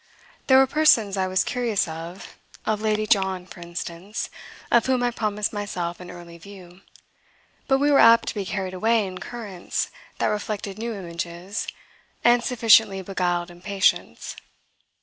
[0.47, 4.31] There were persons I was curious of of Lady John, for instance,
[4.71, 6.81] of whom I promised myself an early view;
[7.67, 11.67] but we were apt to be carried away in currents that reflected new images
[12.23, 14.35] and sufficiently beguiled impatience.